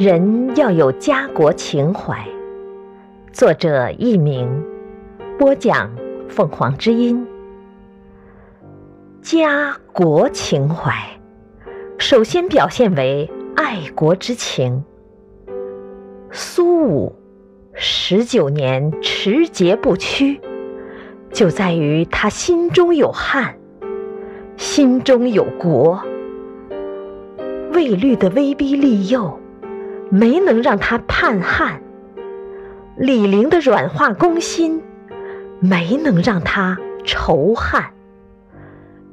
[0.00, 2.26] 人要有家国情怀。
[3.34, 4.48] 作者佚名，
[5.38, 5.94] 播讲
[6.26, 7.22] 凤凰之音。
[9.20, 10.90] 家国情怀，
[11.98, 14.82] 首先表现为爱国之情。
[16.30, 17.14] 苏武
[17.74, 20.40] 十九年持节不屈，
[21.30, 23.54] 就在于他心中有汉，
[24.56, 26.02] 心中有国。
[27.74, 29.38] 魏律的威逼利诱，
[30.10, 31.78] 没能让他叛汉；
[32.96, 34.82] 李陵的软化攻心，
[35.60, 37.92] 没能让他仇汉；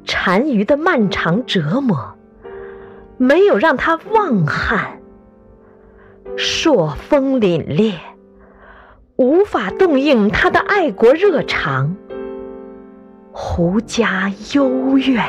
[0.06, 2.16] 单于的漫长折磨，
[3.18, 5.00] 没有让他忘汉。
[6.36, 7.94] 朔风凛冽，
[9.16, 11.96] 无法动应他的爱国热肠；
[13.32, 15.24] 胡笳幽怨。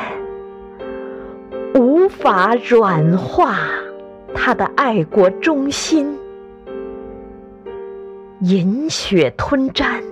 [1.75, 3.59] 无法软化
[4.35, 6.17] 他的爱国忠心，
[8.41, 10.03] 饮血吞毡，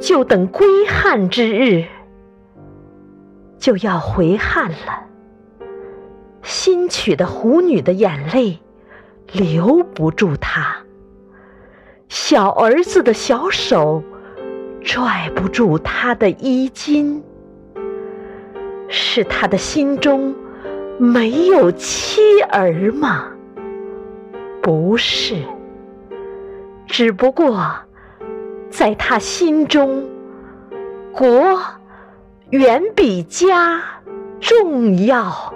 [0.00, 1.84] 就等归汉之日，
[3.58, 5.06] 就要回汉了。
[6.42, 8.58] 新娶的胡女的眼泪
[9.32, 10.76] 留不住他，
[12.08, 14.02] 小儿子的小手
[14.82, 17.22] 拽不住他的衣襟。
[18.94, 20.34] 是他的心中
[21.02, 23.26] 没有妻儿吗？
[24.62, 25.34] 不是，
[26.86, 27.60] 只不过
[28.70, 30.08] 在他心中，
[31.12, 31.58] 国
[32.50, 33.82] 远比家
[34.38, 35.52] 重要。